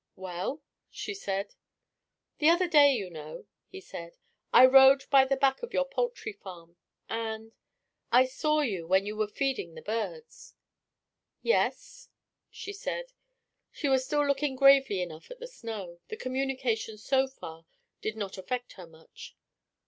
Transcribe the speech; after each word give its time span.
"Well?" 0.15 0.63
she 0.89 1.13
said. 1.13 1.53
"The 2.39 2.49
other 2.49 2.67
day, 2.67 2.91
you 2.93 3.11
know," 3.11 3.45
he 3.67 3.79
said, 3.79 4.17
"I 4.51 4.65
rode 4.65 5.07
by 5.11 5.25
the 5.25 5.35
back 5.37 5.61
of 5.61 5.73
your 5.75 5.85
poultry 5.85 6.33
farm, 6.33 6.75
and 7.07 7.51
I 8.11 8.25
saw 8.25 8.61
you 8.61 8.87
when 8.87 9.05
you 9.05 9.15
were 9.15 9.27
feeding 9.27 9.75
the 9.75 9.83
birds." 9.83 10.55
"Yes?" 11.43 12.09
she 12.49 12.73
said; 12.73 13.13
she 13.71 13.89
was 13.89 14.03
still 14.03 14.25
looking 14.25 14.55
gravely 14.55 15.03
enough 15.03 15.29
at 15.29 15.39
the 15.39 15.45
snow. 15.45 15.99
The 16.07 16.17
communication 16.17 16.97
so 16.97 17.27
far 17.27 17.67
did 18.01 18.17
not 18.17 18.39
affect 18.39 18.73
her 18.73 18.87
much. 18.87 19.37